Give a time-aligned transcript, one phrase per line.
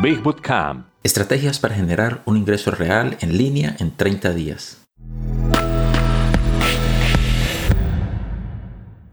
[0.00, 0.86] Big Bootcamp.
[1.02, 4.87] Estrategias para generar un ingreso real en línea en 30 días.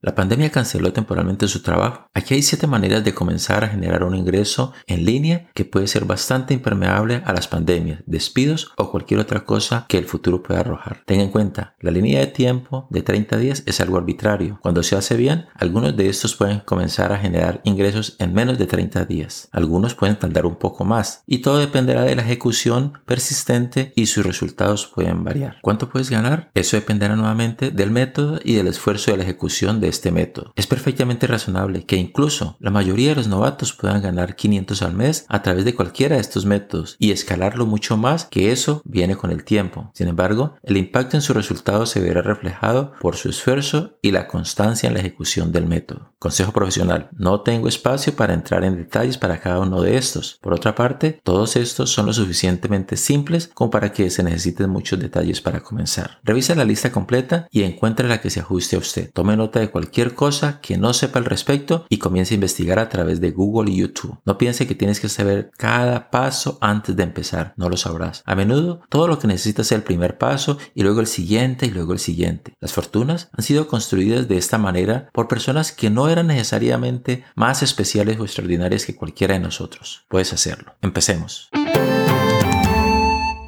[0.06, 2.12] La pandemia canceló temporalmente su trabajo.
[2.14, 6.06] Aquí hay siete maneras de comenzar a generar un ingreso en línea que puede ser
[6.06, 11.02] bastante impermeable a las pandemias, despidos o cualquier otra cosa que el futuro pueda arrojar.
[11.08, 14.60] Ten en cuenta, la línea de tiempo de 30 días es algo arbitrario.
[14.62, 18.68] Cuando se hace bien, algunos de estos pueden comenzar a generar ingresos en menos de
[18.68, 19.50] 30 días.
[19.54, 24.24] Algunos pueden tardar un poco más y todo dependerá de la ejecución persistente y sus
[24.24, 25.58] resultados pueden variar.
[25.64, 26.52] ¿Cuánto puedes ganar?
[26.54, 30.54] Eso dependerá nuevamente del método y del esfuerzo de la ejecución de este método.
[30.56, 35.26] Es perfectamente razonable que incluso la mayoría de los novatos puedan ganar 500 al mes
[35.30, 39.32] a través de cualquiera de estos métodos y escalarlo mucho más que eso viene con
[39.32, 39.92] el tiempo.
[39.94, 44.28] Sin embargo, el impacto en su resultado se verá reflejado por su esfuerzo y la
[44.28, 46.15] constancia en la ejecución del método.
[46.26, 47.10] Consejo profesional.
[47.16, 50.40] No tengo espacio para entrar en detalles para cada uno de estos.
[50.42, 54.98] Por otra parte, todos estos son lo suficientemente simples como para que se necesiten muchos
[54.98, 56.18] detalles para comenzar.
[56.24, 59.12] Revisa la lista completa y encuentre la que se ajuste a usted.
[59.14, 62.90] Tome nota de cualquier cosa que no sepa al respecto y comience a investigar a
[62.90, 64.18] través de Google y YouTube.
[64.26, 67.54] No piense que tienes que saber cada paso antes de empezar.
[67.56, 68.24] No lo sabrás.
[68.26, 71.70] A menudo, todo lo que necesitas es el primer paso y luego el siguiente y
[71.70, 72.56] luego el siguiente.
[72.60, 77.64] Las fortunas han sido construidas de esta manera por personas que no eran necesariamente más
[77.64, 80.06] especiales o extraordinarias que cualquiera de nosotros.
[80.10, 80.76] Puedes hacerlo.
[80.82, 81.50] Empecemos.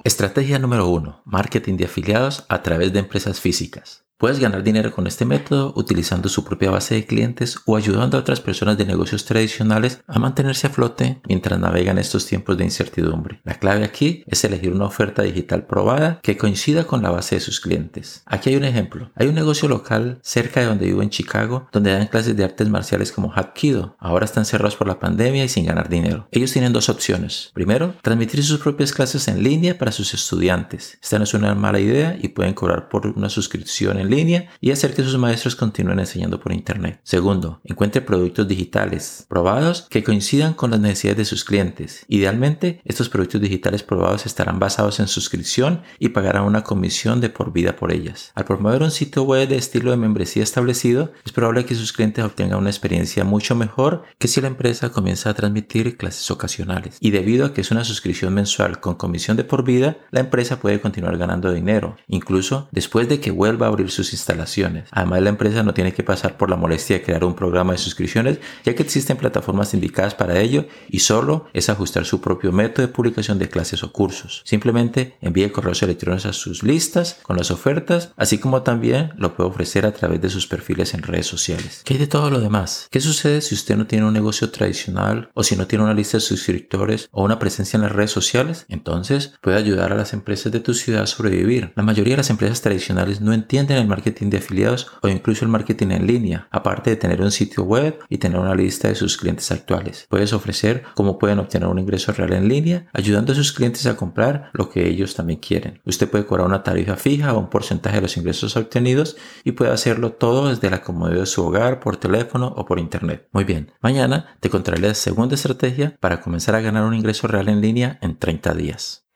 [0.04, 1.22] Estrategia número 1.
[1.26, 4.07] Marketing de afiliados a través de empresas físicas.
[4.20, 8.22] Puedes ganar dinero con este método utilizando su propia base de clientes o ayudando a
[8.22, 13.42] otras personas de negocios tradicionales a mantenerse a flote mientras navegan estos tiempos de incertidumbre.
[13.44, 17.42] La clave aquí es elegir una oferta digital probada que coincida con la base de
[17.42, 18.24] sus clientes.
[18.26, 19.12] Aquí hay un ejemplo.
[19.14, 22.68] Hay un negocio local cerca de donde vivo en Chicago donde dan clases de artes
[22.70, 23.98] marciales como Hapkido.
[24.00, 26.28] Ahora están cerrados por la pandemia y sin ganar dinero.
[26.32, 27.52] Ellos tienen dos opciones.
[27.54, 30.98] Primero, transmitir sus propias clases en línea para sus estudiantes.
[31.04, 34.72] Esta no es una mala idea y pueden cobrar por una suscripción en línea y
[34.72, 37.00] hacer que sus maestros continúen enseñando por Internet.
[37.04, 42.06] Segundo, encuentre productos digitales probados que coincidan con las necesidades de sus clientes.
[42.08, 47.52] Idealmente, estos productos digitales probados estarán basados en suscripción y pagarán una comisión de por
[47.52, 48.32] vida por ellas.
[48.36, 52.24] Al promover un sitio web de estilo de membresía establecido, es probable que sus clientes
[52.24, 56.98] obtengan una experiencia mucho mejor que si la empresa comienza a transmitir clases ocasionales.
[57.00, 60.60] Y debido a que es una suscripción mensual con comisión de por vida, la empresa
[60.60, 64.90] puede continuar ganando dinero, incluso después de que vuelva a abrir sus instalaciones.
[64.92, 67.80] Además, la empresa no tiene que pasar por la molestia de crear un programa de
[67.80, 72.86] suscripciones, ya que existen plataformas indicadas para ello y solo es ajustar su propio método
[72.86, 74.42] de publicación de clases o cursos.
[74.46, 79.50] Simplemente envíe correos electrónicos a sus listas con las ofertas, así como también lo puede
[79.50, 81.82] ofrecer a través de sus perfiles en redes sociales.
[81.84, 82.88] ¿Qué hay de todo lo demás?
[82.92, 86.18] ¿Qué sucede si usted no tiene un negocio tradicional o si no tiene una lista
[86.18, 88.66] de suscriptores o una presencia en las redes sociales?
[88.70, 91.74] Entonces puede ayudar a las empresas de tu ciudad a sobrevivir.
[91.76, 95.88] La mayoría de las empresas tradicionales no entienden marketing de afiliados o incluso el marketing
[95.92, 99.52] en línea, aparte de tener un sitio web y tener una lista de sus clientes
[99.52, 100.06] actuales.
[100.10, 103.98] Puedes ofrecer cómo pueden obtener un ingreso real en línea, ayudando a sus clientes a
[103.98, 105.82] comprar lo que ellos también quieren.
[105.86, 109.72] Usted puede cobrar una tarifa fija o un porcentaje de los ingresos obtenidos y puede
[109.72, 113.28] hacerlo todo desde la comodidad de su hogar, por teléfono o por internet.
[113.32, 117.50] Muy bien, mañana te contaré la segunda estrategia para comenzar a ganar un ingreso real
[117.50, 119.08] en línea en 30 días.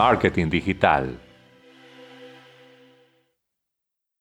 [0.00, 1.29] Marketing digital.